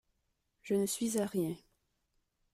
Je 0.63 0.73
ne 0.73 0.87
suis 0.87 1.19
à 1.19 1.27
rien… 1.27 1.55